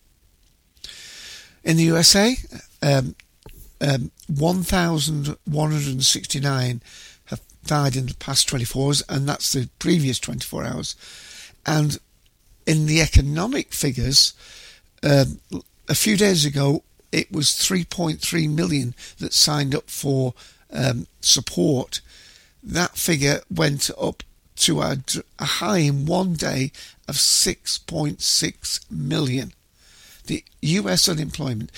In 1.63 1.77
the 1.77 1.85
USA, 1.85 2.35
um, 2.81 3.15
um, 3.83 4.11
1,169 4.29 6.83
have 7.27 7.43
died 7.67 7.95
in 7.97 8.07
the 8.07 8.15
past 8.15 8.49
24 8.49 8.87
hours, 8.87 9.03
and 9.09 9.29
that's 9.29 9.53
the 9.53 9.69
previous 9.79 10.19
24 10.19 10.65
hours. 10.65 10.97
And 11.67 11.99
in 12.67 12.87
the 12.87 13.03
economic 13.03 13.73
figures, 13.73 14.33
um, 15.03 15.41
a 15.89 15.95
few 15.95 16.17
days 16.17 16.45
ago, 16.45 16.83
it 17.11 17.33
was 17.33 17.49
3.3 17.49 18.49
million 18.49 18.95
that 19.19 19.35
signed 19.35 19.75
up 19.75 19.91
for 19.91 20.35
um, 20.73 21.09
support. 21.21 22.01
That 22.63 22.97
figure 22.97 23.41
went 23.51 23.91
up 24.01 24.23
to 24.57 24.81
a, 24.81 24.99
a 25.39 25.45
high 25.45 25.79
in 25.79 26.07
one 26.07 26.35
day 26.35 26.73
of 27.09 27.15
6.6 27.17 28.91
million. 28.91 29.53
The 30.27 30.45
US 30.61 31.09
unemployment. 31.09 31.73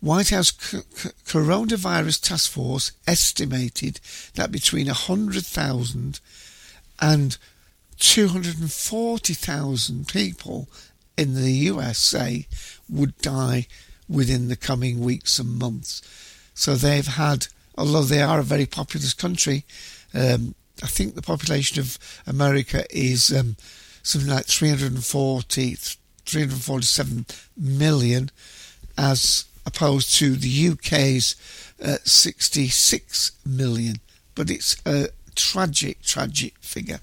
White 0.00 0.30
House 0.30 0.52
C- 0.58 0.80
C- 0.94 1.10
Coronavirus 1.26 2.20
Task 2.20 2.50
Force 2.50 2.92
estimated 3.06 4.00
that 4.34 4.50
between 4.52 4.86
100,000 4.86 6.20
and 7.00 7.38
240,000 7.98 10.08
people 10.08 10.68
in 11.16 11.34
the 11.34 11.50
USA 11.50 12.46
would 12.88 13.16
die 13.18 13.66
within 14.08 14.48
the 14.48 14.56
coming 14.56 15.00
weeks 15.00 15.38
and 15.38 15.58
months. 15.58 16.02
So 16.54 16.74
they've 16.74 17.06
had, 17.06 17.48
although 17.76 18.02
they 18.02 18.22
are 18.22 18.40
a 18.40 18.44
very 18.44 18.66
populous 18.66 19.14
country, 19.14 19.64
um, 20.14 20.54
I 20.82 20.86
think 20.86 21.14
the 21.14 21.22
population 21.22 21.80
of 21.80 21.98
America 22.26 22.84
is 22.90 23.32
um, 23.32 23.56
something 24.02 24.30
like 24.30 24.46
340, 24.46 25.74
347 25.74 27.26
million, 27.56 28.30
as 28.98 29.46
opposed 29.66 30.14
to 30.16 30.36
the 30.36 30.68
UK's 30.70 31.36
uh, 31.84 31.96
66 32.04 33.32
million. 33.44 33.96
But 34.34 34.50
it's 34.50 34.80
a 34.86 35.08
tragic, 35.34 36.02
tragic 36.02 36.54
figure. 36.60 37.00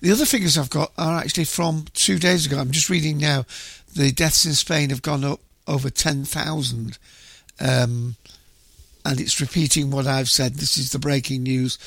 The 0.00 0.12
other 0.12 0.26
figures 0.26 0.58
I've 0.58 0.70
got 0.70 0.92
are 0.98 1.18
actually 1.18 1.46
from 1.46 1.86
two 1.94 2.18
days 2.18 2.44
ago. 2.44 2.58
I'm 2.58 2.72
just 2.72 2.90
reading 2.90 3.16
now. 3.16 3.46
The 3.96 4.12
deaths 4.12 4.44
in 4.44 4.52
Spain 4.52 4.90
have 4.90 5.02
gone 5.02 5.24
up 5.24 5.40
over 5.66 5.88
10,000. 5.88 6.98
Um, 7.58 8.16
and 9.04 9.20
it's 9.20 9.40
repeating 9.40 9.90
what 9.90 10.06
I've 10.06 10.28
said. 10.28 10.54
This 10.56 10.76
is 10.76 10.92
the 10.92 10.98
breaking 10.98 11.44
news. 11.44 11.78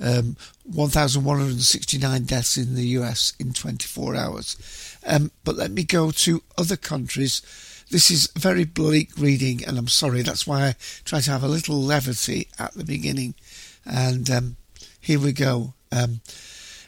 Um, 0.00 0.36
1,169 0.64 2.24
deaths 2.24 2.56
in 2.56 2.74
the 2.74 2.86
US 2.98 3.32
in 3.38 3.52
24 3.52 4.16
hours. 4.16 4.98
Um, 5.06 5.30
but 5.44 5.56
let 5.56 5.70
me 5.70 5.84
go 5.84 6.10
to 6.10 6.42
other 6.58 6.76
countries. 6.76 7.42
This 7.90 8.10
is 8.10 8.30
very 8.36 8.64
bleak 8.64 9.10
reading, 9.18 9.64
and 9.64 9.78
I'm 9.78 9.88
sorry. 9.88 10.22
That's 10.22 10.46
why 10.46 10.68
I 10.68 10.74
try 11.04 11.20
to 11.20 11.30
have 11.30 11.42
a 11.42 11.48
little 11.48 11.80
levity 11.80 12.48
at 12.58 12.74
the 12.74 12.84
beginning. 12.84 13.34
And 13.84 14.28
um, 14.30 14.56
here 15.00 15.20
we 15.20 15.32
go. 15.32 15.74
Um, 15.92 16.20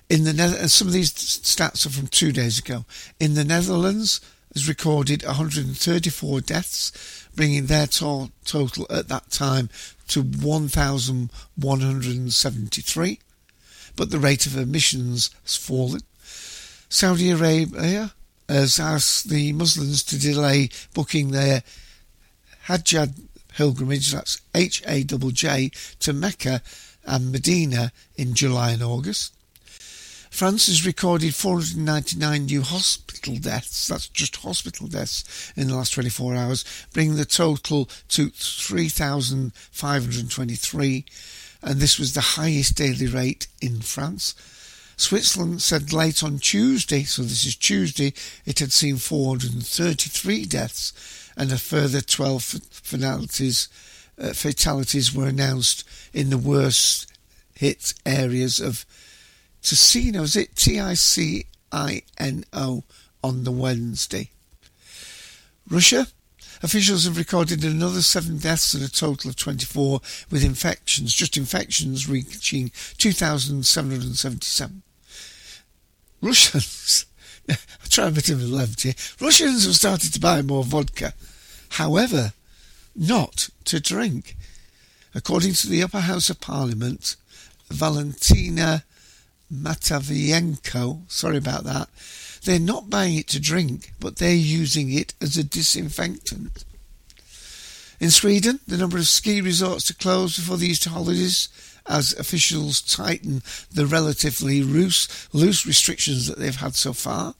in 0.09 0.25
the 0.25 0.33
ne- 0.33 0.69
some 0.69 0.89
of 0.89 0.93
these 0.93 1.13
stats 1.13 1.87
are 1.87 1.91
from 1.91 2.07
two 2.07 2.33
days 2.33 2.59
ago. 2.59 2.85
In 3.21 3.35
the 3.35 3.45
Netherlands, 3.45 4.21
has 4.57 4.69
recorded 4.69 5.25
134 5.25 6.41
deaths, 6.41 7.29
bringing 7.37 7.67
their 7.67 7.87
to- 7.87 8.33
total 8.47 8.87
at 8.89 9.09
that 9.09 9.31
time 9.31 9.69
to 10.09 10.23
1,173. 10.23 13.19
But 13.95 14.11
the 14.11 14.19
rate 14.19 14.47
of 14.47 14.57
emissions 14.57 15.29
has 15.43 15.57
fallen. 15.57 16.01
Saudi 16.89 17.31
Arabia 17.31 18.15
has 18.49 18.79
asked 18.79 19.29
the 19.29 19.53
Muslims 19.53 20.05
to 20.05 20.19
delay 20.19 20.71
booking 20.95 21.31
their 21.31 21.63
Hajj 22.63 22.95
pilgrimage, 23.49 24.13
that's 24.13 24.41
H 24.55 24.83
A 24.87 25.05
J 25.05 25.31
J, 25.33 25.71
to 26.01 26.13
Mecca 26.13 26.63
and 27.05 27.33
Medina 27.33 27.93
in 28.17 28.35
July 28.35 28.73
and 28.73 28.83
August. 28.83 29.33
France 30.31 30.67
has 30.67 30.85
recorded 30.85 31.35
499 31.35 32.45
new 32.45 32.61
hospital 32.61 33.37
deaths, 33.37 33.89
that's 33.89 34.09
just 34.09 34.37
hospital 34.37 34.87
deaths, 34.87 35.51
in 35.57 35.69
the 35.69 35.75
last 35.75 35.95
24 35.95 36.35
hours, 36.35 36.63
bringing 36.93 37.17
the 37.17 37.25
total 37.25 37.89
to 38.09 38.29
3,523, 38.29 41.07
and 41.63 41.81
this 41.81 41.99
was 41.99 42.13
the 42.13 42.21
highest 42.21 42.77
daily 42.77 43.07
rate 43.07 43.47
in 43.63 43.81
France. 43.81 44.35
Switzerland 44.97 45.61
said 45.61 45.93
late 45.93 46.23
on 46.23 46.39
Tuesday, 46.39 47.05
so 47.05 47.23
this 47.23 47.45
is 47.45 47.55
Tuesday, 47.55 48.15
it 48.47 48.61
had 48.61 48.73
seen 48.73 48.97
433 48.97 50.47
deaths, 50.47 51.31
and 51.37 51.53
a 51.53 51.59
further 51.59 52.01
12 52.01 52.43
fatalities, 52.71 53.69
uh, 54.19 54.33
fatalities 54.33 55.15
were 55.15 55.27
announced 55.27 55.87
in 56.15 56.31
the 56.31 56.39
worst 56.39 57.13
hit 57.55 57.93
areas 58.07 58.59
of 58.59 58.87
Ticino, 59.63 60.23
is 60.23 60.35
it 60.35 60.57
T-I-C-I-N-O 60.57 61.45
on 63.23 63.45
the 63.45 63.53
Wednesday. 63.53 64.31
Russia. 65.69 66.07
Officials 66.63 67.05
have 67.05 67.19
recorded 67.19 67.63
another 67.65 68.01
seven 68.01 68.39
deaths 68.39 68.73
and 68.73 68.83
a 68.83 68.89
total 68.89 69.29
of 69.29 69.37
24 69.37 70.01
with 70.31 70.43
infections, 70.43 71.13
just 71.13 71.37
infections 71.37 72.09
reaching 72.09 72.71
2,777. 72.97 74.83
Russians, 76.21 77.07
I 77.49 77.57
try 77.89 78.09
a 78.09 78.11
bit 78.11 78.29
of 78.31 78.41
a 78.41 78.45
levity, 78.45 78.95
Russians 79.21 79.65
have 79.67 79.77
started 79.77 80.13
to 80.15 80.21
buy 80.21 80.43
more 80.43 80.65
vodka. 80.65 81.15
However, 81.71 82.33
not 82.95 83.51
to 83.65 83.81
drink. 83.81 84.37
According 85.15 85.55
to 85.55 85.69
the 85.69 85.83
upper 85.83 86.01
house 86.01 86.31
of 86.31 86.41
parliament, 86.41 87.17
Valentina 87.71 88.85
Matviyenko, 89.53 91.11
sorry 91.11 91.37
about 91.37 91.65
that, 91.65 91.89
they're 92.45 92.59
not 92.59 92.91
buying 92.91 93.17
it 93.17 93.29
to 93.29 93.41
drink, 93.41 93.93
but 93.99 94.17
they're 94.17 94.35
using 94.35 94.93
it 94.93 95.15
as 95.21 95.37
a 95.37 95.45
disinfectant. 95.45 96.65
In 97.99 98.11
Sweden, 98.11 98.61
the 98.67 98.77
number 98.77 98.99
of 98.99 99.09
ski 99.09 99.41
resorts 99.41 99.87
to 99.87 99.95
close 99.95 100.37
before 100.37 100.59
the 100.59 100.69
Easter 100.69 100.91
holidays 100.91 101.49
as 101.89 102.13
officials 102.15 102.81
tighten 102.81 103.43
the 103.73 103.87
relatively 103.87 104.63
loose, 104.63 105.29
loose 105.33 105.67
restrictions 105.67 106.27
that 106.27 106.39
they've 106.39 106.57
had 106.57 106.75
so 106.75 106.93
far. 106.93 107.35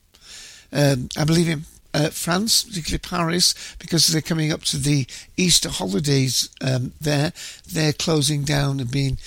Um, 0.71 1.09
I 1.17 1.23
believe 1.23 1.49
in 1.49 1.63
uh, 1.93 2.09
France, 2.09 2.63
particularly 2.63 2.99
Paris, 2.99 3.55
because 3.79 4.07
they're 4.07 4.21
coming 4.21 4.51
up 4.51 4.61
to 4.63 4.77
the 4.77 5.07
Easter 5.35 5.69
holidays 5.69 6.49
um, 6.61 6.93
there, 6.99 7.33
they're 7.71 7.93
closing 7.93 8.43
down 8.43 8.79
and 8.79 8.91
being 8.91 9.17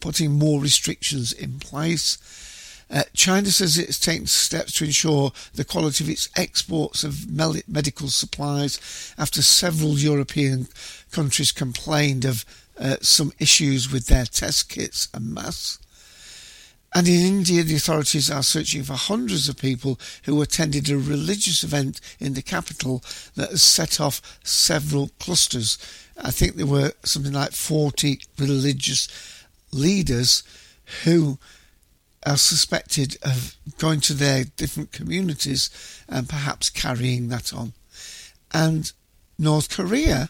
putting 0.00 0.32
more 0.32 0.60
restrictions 0.60 1.32
in 1.32 1.58
place. 1.58 2.18
Uh, 2.90 3.04
China 3.14 3.50
says 3.50 3.78
it's 3.78 3.98
taken 3.98 4.26
steps 4.26 4.74
to 4.74 4.84
ensure 4.84 5.32
the 5.54 5.64
quality 5.64 6.04
of 6.04 6.10
its 6.10 6.28
exports 6.36 7.04
of 7.04 7.30
medical 7.30 8.08
supplies 8.08 9.14
after 9.16 9.40
several 9.40 9.98
European 9.98 10.68
countries 11.10 11.52
complained 11.52 12.26
of 12.26 12.44
uh, 12.78 12.96
some 13.00 13.32
issues 13.38 13.92
with 13.92 14.06
their 14.06 14.24
test 14.24 14.68
kits 14.68 15.08
and 15.14 15.32
masks. 15.32 15.78
And 16.94 17.08
in 17.08 17.24
India, 17.24 17.62
the 17.62 17.76
authorities 17.76 18.30
are 18.30 18.42
searching 18.42 18.82
for 18.82 18.94
hundreds 18.94 19.48
of 19.48 19.56
people 19.56 19.98
who 20.24 20.42
attended 20.42 20.90
a 20.90 20.98
religious 20.98 21.64
event 21.64 22.00
in 22.20 22.34
the 22.34 22.42
capital 22.42 23.02
that 23.34 23.50
has 23.50 23.62
set 23.62 23.98
off 23.98 24.20
several 24.44 25.10
clusters. 25.18 25.78
I 26.22 26.30
think 26.30 26.56
there 26.56 26.66
were 26.66 26.92
something 27.02 27.32
like 27.32 27.52
40 27.52 28.20
religious 28.38 29.08
leaders 29.72 30.42
who 31.04 31.38
are 32.26 32.36
suspected 32.36 33.16
of 33.22 33.56
going 33.78 34.00
to 34.00 34.12
their 34.12 34.44
different 34.44 34.92
communities 34.92 35.70
and 36.08 36.28
perhaps 36.28 36.68
carrying 36.68 37.28
that 37.28 37.54
on. 37.54 37.72
And 38.52 38.92
North 39.38 39.74
Korea 39.74 40.28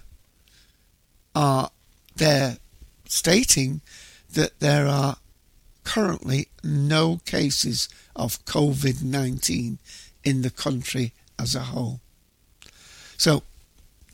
are 1.35 1.71
there 2.17 2.59
stating 3.09 3.81
that 4.33 4.59
there 4.61 4.87
are 4.87 5.17
currently 5.85 6.49
no 6.63 7.21
cases 7.25 7.89
of 8.15 8.45
COVID 8.45 9.03
19 9.03 9.79
in 10.25 10.43
the 10.43 10.51
country 10.51 11.13
as 11.39 11.55
a 11.55 11.61
whole. 11.61 12.01
So 13.17 13.43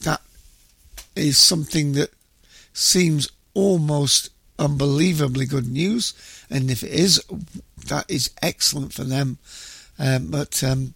that 0.00 0.20
is 1.14 1.38
something 1.38 1.92
that 1.92 2.11
seems 2.72 3.28
almost 3.54 4.30
unbelievably 4.58 5.46
good 5.46 5.70
news, 5.70 6.14
and 6.50 6.70
if 6.70 6.82
it 6.82 6.90
is, 6.90 7.22
that 7.87 8.04
is 8.08 8.30
excellent 8.42 8.92
for 8.92 9.04
them. 9.04 9.38
Um, 9.98 10.30
but 10.30 10.62
um, 10.62 10.94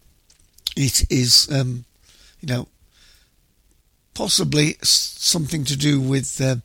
it 0.76 1.10
is, 1.10 1.48
um, 1.50 1.84
you 2.40 2.48
know, 2.48 2.68
possibly 4.14 4.76
something 4.82 5.64
to 5.64 5.76
do 5.76 6.00
with 6.00 6.40
uh, 6.40 6.56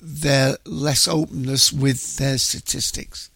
their 0.00 0.56
less 0.64 1.08
openness 1.08 1.72
with 1.72 2.16
their 2.16 2.38
statistics. 2.38 3.30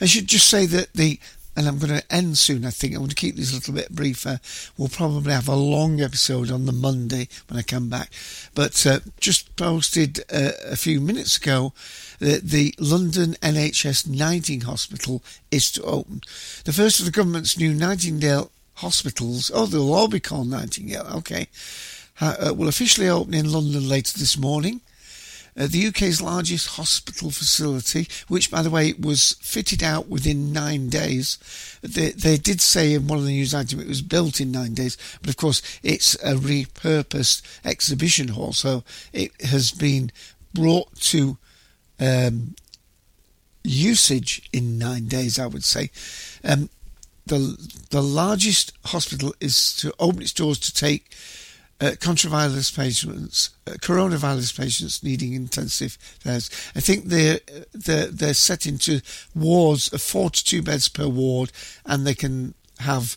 I 0.00 0.06
should 0.06 0.26
just 0.26 0.48
say 0.48 0.66
that 0.66 0.92
the 0.94 1.18
and 1.58 1.66
I'm 1.66 1.78
going 1.78 1.98
to 1.98 2.14
end 2.14 2.38
soon, 2.38 2.64
I 2.64 2.70
think. 2.70 2.94
I 2.94 2.98
want 2.98 3.10
to 3.10 3.16
keep 3.16 3.34
this 3.34 3.50
a 3.50 3.56
little 3.56 3.74
bit 3.74 3.90
briefer. 3.90 4.38
We'll 4.76 4.88
probably 4.88 5.32
have 5.32 5.48
a 5.48 5.56
long 5.56 6.00
episode 6.00 6.52
on 6.52 6.66
the 6.66 6.72
Monday 6.72 7.26
when 7.48 7.58
I 7.58 7.62
come 7.62 7.88
back. 7.88 8.12
But 8.54 8.86
uh, 8.86 9.00
just 9.18 9.56
posted 9.56 10.20
uh, 10.32 10.52
a 10.70 10.76
few 10.76 11.00
minutes 11.00 11.36
ago 11.36 11.72
that 12.20 12.44
the 12.44 12.76
London 12.78 13.34
NHS 13.42 14.06
Nightingale 14.06 14.70
Hospital 14.70 15.20
is 15.50 15.72
to 15.72 15.82
open. 15.82 16.20
The 16.64 16.72
first 16.72 17.00
of 17.00 17.06
the 17.06 17.12
government's 17.12 17.58
new 17.58 17.74
Nightingale 17.74 18.52
hospitals, 18.74 19.50
oh, 19.52 19.66
they'll 19.66 19.92
all 19.92 20.06
be 20.06 20.20
called 20.20 20.48
Nightingale, 20.48 21.08
okay, 21.16 21.48
uh, 22.20 22.54
will 22.56 22.68
officially 22.68 23.08
open 23.08 23.34
in 23.34 23.50
London 23.50 23.88
later 23.88 24.16
this 24.16 24.38
morning. 24.38 24.80
Uh, 25.58 25.66
the 25.66 25.88
UK's 25.88 26.22
largest 26.22 26.68
hospital 26.76 27.30
facility, 27.30 28.06
which, 28.28 28.50
by 28.50 28.62
the 28.62 28.70
way, 28.70 28.92
was 28.92 29.32
fitted 29.40 29.82
out 29.82 30.08
within 30.08 30.52
nine 30.52 30.88
days. 30.88 31.38
They, 31.82 32.10
they 32.10 32.36
did 32.36 32.60
say 32.60 32.94
in 32.94 33.08
one 33.08 33.18
of 33.18 33.24
the 33.24 33.32
news 33.32 33.54
items 33.54 33.82
it 33.82 33.88
was 33.88 34.02
built 34.02 34.40
in 34.40 34.52
nine 34.52 34.74
days, 34.74 34.96
but 35.20 35.30
of 35.30 35.36
course 35.36 35.60
it's 35.82 36.14
a 36.16 36.34
repurposed 36.34 37.42
exhibition 37.64 38.28
hall, 38.28 38.52
so 38.52 38.84
it 39.12 39.32
has 39.42 39.72
been 39.72 40.12
brought 40.54 40.94
to 40.96 41.38
um, 41.98 42.54
usage 43.64 44.48
in 44.52 44.78
nine 44.78 45.06
days, 45.06 45.38
I 45.38 45.46
would 45.46 45.64
say. 45.64 45.90
Um, 46.44 46.70
the 47.26 47.56
the 47.90 48.02
largest 48.02 48.72
hospital 48.86 49.34
is 49.40 49.74
to 49.76 49.92
open 49.98 50.22
its 50.22 50.32
doors 50.32 50.58
to 50.60 50.72
take 50.72 51.14
uh, 51.80 51.92
patients, 52.00 53.50
uh, 53.66 53.72
coronavirus 53.72 54.58
patients 54.58 55.02
needing 55.02 55.32
intensive 55.32 55.96
cares. 56.22 56.50
I 56.74 56.80
think 56.80 57.04
they're, 57.04 57.40
they're, 57.72 58.06
they're 58.06 58.34
set 58.34 58.66
into 58.66 59.00
wards 59.34 59.92
of 59.92 60.02
42 60.02 60.62
beds 60.62 60.88
per 60.88 61.06
ward 61.06 61.52
and 61.86 62.06
they 62.06 62.14
can 62.14 62.54
have, 62.80 63.16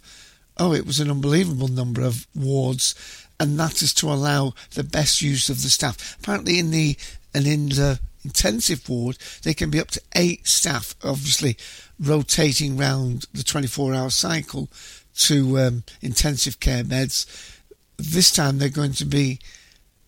oh, 0.58 0.74
it 0.74 0.86
was 0.86 1.00
an 1.00 1.10
unbelievable 1.10 1.68
number 1.68 2.02
of 2.02 2.28
wards 2.36 2.96
and 3.40 3.60
that 3.60 3.82
is 3.82 3.94
to 3.96 4.12
allow 4.12 4.54
the 4.76 4.84
best 4.84 5.22
use 5.22 5.50
of 5.50 5.64
the 5.64 5.70
staff. 5.70 6.16
Apparently 6.20 6.60
in 6.60 6.70
the, 6.70 6.96
and 7.34 7.48
in 7.48 7.70
the 7.70 8.00
intensive 8.24 8.88
ward, 8.88 9.18
they 9.42 9.56
can 9.56 9.72
be 9.72 9.80
up 9.80 9.90
to 9.90 10.02
eight 10.16 10.48
staff, 10.48 10.94
obviously 11.04 11.58
rotating 12.00 12.78
round 12.78 13.26
the 13.34 13.44
24 13.44 13.96
hour 13.96 14.12
cycle 14.12 14.70
to 15.16 15.60
um, 15.60 15.84
intensive 16.02 16.60
care 16.60 16.84
beds 16.84 17.26
this 18.04 18.32
time 18.32 18.58
they're 18.58 18.70
going 18.70 18.94
to 18.94 19.06
be 19.06 19.40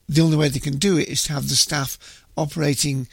the 0.10 0.22
only 0.22 0.38
way 0.38 0.50
they 0.50 0.60
can 0.60 0.78
do 0.78 0.98
it 0.98 1.08
is 1.08 1.24
to 1.24 1.34
have 1.34 1.50
the 1.50 1.56
staff 1.56 2.24
operating 2.36 3.08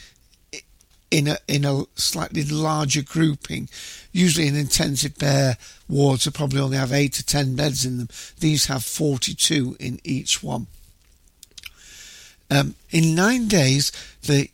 in 1.11 1.27
a 1.29 1.39
in 1.49 1.65
a 1.65 1.85
slightly 1.95 2.45
larger 2.45 3.03
grouping. 3.03 3.69
Usually, 4.13 4.47
in 4.47 4.57
intensive 4.57 5.19
care 5.19 5.57
wards 5.89 6.25
will 6.25 6.33
probably 6.33 6.61
only 6.61 6.77
have 6.77 6.93
eight 6.93 7.15
to 7.15 7.25
ten 7.25 7.57
beds 7.57 7.85
in 7.85 7.99
them. 7.99 8.09
These 8.39 8.67
have 8.67 8.85
forty-two 8.85 9.77
in 9.81 10.01
each 10.05 10.43
one. 10.43 10.67
Um, 12.51 12.75
in 12.91 13.15
nine 13.15 13.47
days, 13.47 13.93
the 14.23 14.49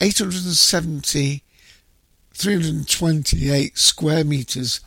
870, 0.00 1.42
328 2.32 3.78
square 3.78 4.24
meters 4.24 4.80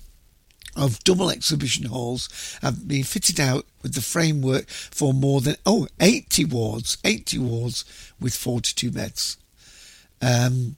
of 0.75 1.03
double 1.03 1.29
exhibition 1.29 1.85
halls 1.85 2.57
have 2.61 2.87
been 2.87 3.03
fitted 3.03 3.39
out 3.39 3.65
with 3.81 3.93
the 3.93 4.01
framework 4.01 4.67
for 4.69 5.13
more 5.13 5.41
than 5.41 5.55
oh 5.65 5.87
80 5.99 6.45
wards 6.45 6.97
80 7.03 7.39
wards 7.39 7.85
with 8.19 8.35
42 8.35 8.91
beds. 8.91 9.37
Um, 10.21 10.77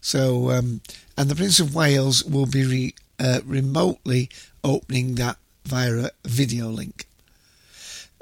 so 0.00 0.50
um, 0.50 0.80
and 1.16 1.30
the 1.30 1.34
Prince 1.34 1.60
of 1.60 1.74
Wales 1.74 2.24
will 2.24 2.46
be 2.46 2.64
re, 2.64 2.94
uh, 3.18 3.40
remotely 3.44 4.30
opening 4.62 5.14
that 5.16 5.36
via 5.64 6.06
a 6.06 6.10
video 6.24 6.68
link. 6.68 7.06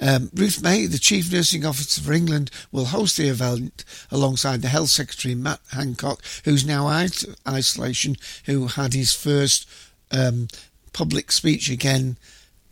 Um, 0.00 0.30
Ruth 0.34 0.62
May, 0.62 0.86
the 0.86 0.98
Chief 0.98 1.32
Nursing 1.32 1.64
Officer 1.64 2.02
for 2.02 2.12
England, 2.12 2.50
will 2.70 2.86
host 2.86 3.16
the 3.16 3.28
event 3.28 3.84
alongside 4.10 4.60
the 4.60 4.68
Health 4.68 4.90
Secretary 4.90 5.34
Matt 5.34 5.60
Hancock, 5.70 6.22
who's 6.44 6.66
now 6.66 6.88
out 6.88 7.22
of 7.22 7.36
isolation, 7.48 8.16
who 8.44 8.66
had 8.66 8.92
his 8.92 9.14
first 9.14 9.66
um, 10.10 10.48
public 10.96 11.30
speech 11.30 11.68
again 11.68 12.16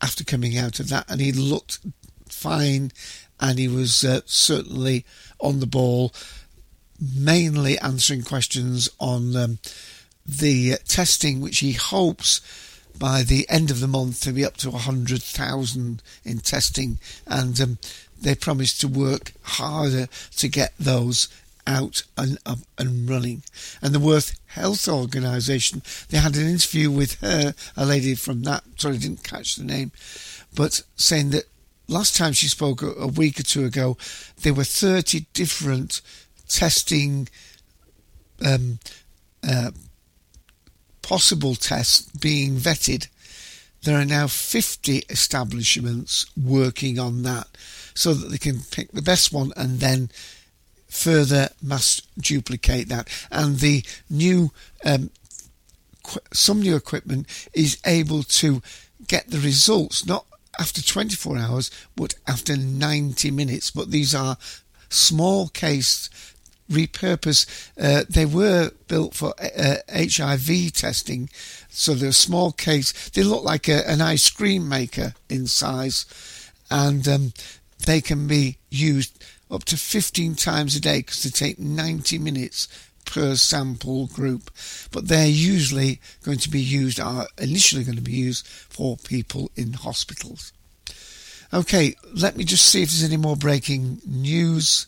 after 0.01 0.25
coming 0.25 0.57
out 0.57 0.81
of 0.81 0.89
that, 0.89 1.05
and 1.11 1.21
he 1.21 1.31
looked 1.31 1.79
fine, 2.27 2.91
and 3.39 3.59
he 3.59 3.69
was 3.69 4.03
uh, 4.03 4.23
certainly 4.25 5.05
on 5.41 5.61
the 5.61 5.67
ball, 5.67 6.11
mainly 6.99 7.79
answering 7.81 8.23
questions 8.23 8.89
on 8.99 9.37
um, 9.37 9.59
the 10.25 10.77
testing, 10.89 11.43
which 11.43 11.59
he 11.59 11.73
hopes 11.73 12.41
by 12.99 13.23
the 13.23 13.47
end 13.51 13.71
of 13.71 13.81
the 13.81 13.87
month 13.87 14.23
to 14.23 14.33
be 14.33 14.43
up 14.43 14.57
to 14.57 14.71
100,000 14.71 16.03
in 16.25 16.39
testing, 16.39 16.99
and 17.27 17.61
um, 17.61 17.79
they 18.19 18.35
promised 18.35 18.81
to 18.81 18.89
work 18.89 19.33
harder 19.43 20.09
to 20.37 20.49
get 20.49 20.73
those 20.81 21.29
out 21.67 22.03
and 22.17 22.39
up 22.47 22.59
and 22.79 23.09
running. 23.09 23.43
And 23.83 23.95
the 23.95 24.01
World 24.01 24.33
Health 24.47 24.89
Organization, 24.89 25.83
they 26.09 26.19
had 26.19 26.37
an 26.37 26.47
interview 26.47 26.91
with 26.91 27.21
her, 27.21 27.55
a 27.77 27.87
lady 27.87 28.15
from 28.15 28.43
that, 28.43 28.65
sorry, 28.77 28.95
I 28.95 28.99
didn't 28.99 29.25
catch 29.25 29.57
the 29.57 29.65
name, 29.65 29.93
but 30.55 30.83
saying 30.97 31.31
that 31.31 31.45
last 31.89 32.17
time 32.17 32.33
she 32.33 32.49
spoke 32.49 32.83
a, 32.83 32.91
a 32.93 33.07
week 33.07 33.41
or 33.41 33.43
two 33.43 33.65
ago, 33.65 33.97
there 34.43 34.55
were 34.55 34.65
30 34.65 35.27
different 35.33 36.01
testing 36.49 37.29
um, 38.45 38.79
uh, 39.49 39.71
possible 41.03 41.55
tests 41.55 42.11
being 42.19 42.57
vetted. 42.57 43.09
There 43.83 44.01
are 44.01 44.07
now 44.07 44.27
50 44.27 45.05
establishments 45.11 46.27
working 46.37 46.99
on 46.99 47.23
that 47.25 47.49
so 47.95 48.15
that 48.15 48.29
they 48.29 48.39
can 48.39 48.61
pick 48.71 48.91
the 48.93 49.03
best 49.03 49.33
one 49.33 49.53
and 49.57 49.81
then 49.81 50.11
further 50.95 51.51
mass 51.61 52.01
duplicate 52.19 52.89
that. 52.89 53.09
And 53.31 53.59
the 53.59 53.85
new, 54.09 54.53
um, 54.85 55.11
some 56.33 56.61
new 56.61 56.77
equipment 56.77 57.27
is 57.53 57.79
able 57.85 58.23
to 58.23 58.63
get 59.07 59.29
the 59.29 59.39
results 59.39 60.07
not 60.07 60.25
after 60.59 60.81
24 60.83 61.37
hours 61.37 61.71
but 61.97 62.15
after 62.27 62.57
90 62.57 63.31
minutes. 63.33 63.71
But 63.71 63.91
these 63.91 64.15
are 64.15 64.39
small 64.89 65.49
case 65.49 66.09
repurpose. 66.71 67.71
Uh, 67.79 68.05
they 68.09 68.25
were 68.25 68.71
built 68.89 69.15
for 69.15 69.35
uh, 69.41 69.77
HIV 69.93 70.73
testing, 70.73 71.29
so 71.69 71.95
they're 71.95 72.13
small 72.13 72.53
case. 72.53 73.11
They 73.11 73.23
look 73.23 73.45
like 73.45 73.69
a, 73.69 73.89
an 73.89 74.01
ice 74.01 74.31
cream 74.31 74.69
maker 74.69 75.15
in 75.29 75.47
size, 75.47 76.07
and 76.71 77.07
um, 77.07 77.33
they 77.85 78.01
can 78.01 78.27
be 78.27 78.59
used 78.71 79.23
up 79.51 79.65
to 79.65 79.77
15 79.77 80.35
times 80.35 80.77
a 80.77 80.81
day 80.81 80.99
because 80.99 81.23
they 81.23 81.31
take 81.31 81.59
90 81.59 82.19
minutes 82.19 82.69
per 83.05 83.37
sample 83.37 84.07
group. 84.07 84.51
But 84.91 85.09
they're 85.09 85.27
usually 85.27 86.01
going 86.25 86.39
to 86.39 86.51
be 86.51 86.61
used, 86.61 87.01
are 87.01 87.27
initially 87.39 87.85
going 87.85 87.97
to 87.97 88.03
be 88.03 88.13
used 88.13 88.47
for 88.47 88.97
people 88.97 89.51
in 89.57 89.75
hospitals. 89.75 90.53
Okay, 91.53 91.95
let 92.13 92.37
me 92.37 92.45
just 92.45 92.69
see 92.69 92.83
if 92.83 92.91
there's 92.91 93.05
any 93.05 93.17
more 93.17 93.37
breaking 93.37 94.01
news. 94.07 94.87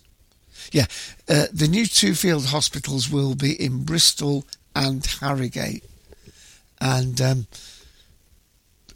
Yeah, 0.73 0.87
uh, 1.29 1.47
the 1.53 1.69
new 1.69 1.87
two 1.87 2.15
field 2.15 2.47
hospitals 2.47 3.09
will 3.09 3.35
be 3.35 3.53
in 3.53 3.85
Bristol 3.85 4.45
and 4.75 5.07
Harrogate. 5.07 5.85
And 6.81 7.21
um, 7.21 7.47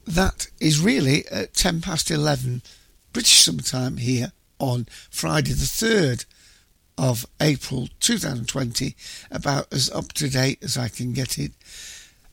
that 0.06 0.48
is 0.60 0.80
really 0.80 1.26
at 1.28 1.54
10 1.54 1.80
past 1.80 2.10
11 2.10 2.62
British 3.12 3.40
summertime 3.40 3.98
here 3.98 4.32
on 4.60 4.86
Friday 5.10 5.52
the 5.52 5.64
3rd 5.64 6.24
of 6.96 7.26
April 7.40 7.88
2020, 8.00 8.94
about 9.30 9.72
as 9.72 9.90
up 9.90 10.12
to 10.12 10.28
date 10.28 10.62
as 10.62 10.76
I 10.76 10.88
can 10.88 11.12
get 11.12 11.38
it. 11.38 11.52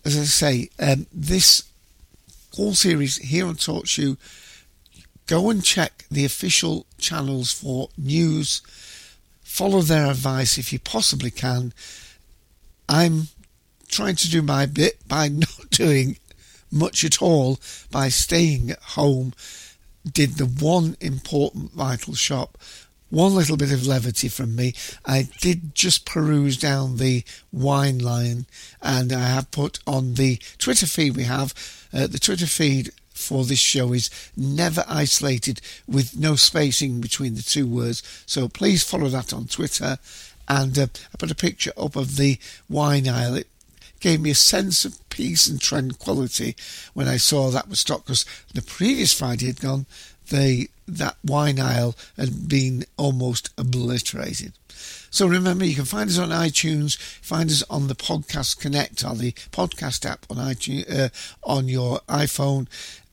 As 0.05 0.17
I 0.17 0.23
say, 0.23 0.69
um, 0.79 1.07
this 1.11 1.63
whole 2.55 2.73
series 2.73 3.17
here 3.17 3.47
on 3.47 3.55
TalkShoe, 3.55 4.17
go 5.25 5.49
and 5.49 5.63
check 5.63 6.05
the 6.11 6.25
official 6.25 6.85
channels 6.97 7.51
for 7.51 7.89
news 7.97 8.61
follow 9.47 9.81
their 9.81 10.11
advice 10.11 10.59
if 10.59 10.71
you 10.71 10.77
possibly 10.77 11.31
can. 11.31 11.73
I'm 12.87 13.29
trying 13.87 14.15
to 14.17 14.29
do 14.29 14.43
my 14.43 14.67
bit 14.67 14.99
by 15.07 15.27
not 15.45 15.71
doing 15.71 16.17
much 16.69 17.03
at 17.03 17.23
all, 17.23 17.59
by 17.89 18.09
staying 18.09 18.69
at 18.69 18.79
home. 18.79 19.33
Did 20.11 20.37
the 20.37 20.45
one 20.45 20.95
important 20.99 21.71
vital 21.71 22.15
shop. 22.15 22.57
One 23.09 23.35
little 23.35 23.55
bit 23.55 23.71
of 23.71 23.87
levity 23.87 24.27
from 24.27 24.55
me. 24.55 24.73
I 25.05 25.29
did 25.39 25.73
just 25.73 26.05
peruse 26.05 26.57
down 26.57 26.97
the 26.97 27.23
wine 27.53 27.99
line 27.99 28.45
and 28.81 29.13
I 29.13 29.29
have 29.29 29.49
put 29.51 29.79
on 29.87 30.15
the 30.15 30.39
Twitter 30.57 30.85
feed 30.85 31.15
we 31.15 31.23
have, 31.23 31.53
uh, 31.93 32.07
the 32.07 32.19
Twitter 32.19 32.45
feed 32.45 32.91
for 33.17 33.45
this 33.45 33.59
show 33.59 33.93
is 33.93 34.09
never 34.35 34.83
isolated 34.87 35.61
with 35.87 36.17
no 36.17 36.35
spacing 36.35 37.01
between 37.01 37.35
the 37.35 37.41
two 37.41 37.65
words. 37.65 38.03
So 38.25 38.47
please 38.47 38.83
follow 38.83 39.07
that 39.09 39.33
on 39.33 39.47
Twitter. 39.47 39.97
And 40.47 40.77
uh, 40.77 40.87
I 41.13 41.17
put 41.17 41.31
a 41.31 41.35
picture 41.35 41.71
up 41.77 41.95
of 41.95 42.15
the 42.15 42.37
wine 42.69 43.07
aisle. 43.07 43.35
It 43.35 43.47
gave 43.99 44.21
me 44.21 44.31
a 44.31 44.35
sense 44.35 44.85
of 44.85 44.97
peace 45.09 45.47
and 45.47 45.59
tranquility 45.59 46.55
when 46.93 47.07
I 47.07 47.17
saw 47.17 47.49
that 47.49 47.69
was 47.69 47.79
stocked 47.79 48.05
because 48.05 48.25
the 48.53 48.61
previous 48.61 49.13
Friday 49.13 49.47
had 49.47 49.59
gone, 49.59 49.85
the 50.29 50.69
that 50.87 51.17
wine 51.23 51.59
aisle 51.59 51.95
had 52.15 52.47
been 52.47 52.85
almost 52.95 53.49
obliterated. 53.57 54.53
So 55.09 55.27
remember, 55.27 55.65
you 55.65 55.75
can 55.75 55.85
find 55.85 56.09
us 56.09 56.19
on 56.19 56.29
iTunes, 56.29 56.97
find 56.97 57.49
us 57.49 57.63
on 57.69 57.87
the 57.87 57.95
Podcast 57.95 58.59
Connect 58.59 59.03
or 59.03 59.15
the 59.15 59.31
podcast 59.51 60.05
app 60.05 60.25
on 60.29 60.37
iTunes 60.37 60.89
uh, 60.89 61.09
on 61.43 61.67
your 61.67 61.99
iPhone, 62.07 62.67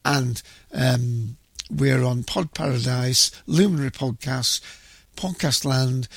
and 0.04 0.42
um, 0.72 1.36
we're 1.70 2.04
on 2.04 2.22
Pod 2.22 2.52
Paradise, 2.54 3.30
Luminary 3.46 3.90
Podcasts, 3.90 4.60
Podcast 5.16 5.64
Land, 5.64 6.08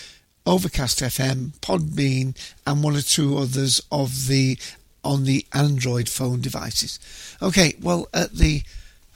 Overcast 0.47 1.01
FM, 1.01 1.51
Podbean, 1.59 2.33
and 2.65 2.81
one 2.81 2.95
or 2.95 3.01
two 3.01 3.37
others 3.37 3.81
of 3.91 4.27
the 4.27 4.57
on 5.03 5.25
the 5.25 5.45
Android 5.53 6.07
phone 6.07 6.39
devices. 6.39 6.99
Okay, 7.41 7.75
well, 7.81 8.07
at 8.13 8.31
the 8.31 8.63